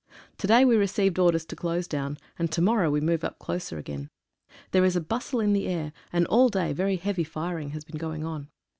[0.39, 3.37] To day we re ceived orders to close down, and to morrow we move up
[3.37, 4.09] closer again.
[4.71, 7.99] There is a bustle in the air, and all day very heavy firing has been
[7.99, 8.49] going on.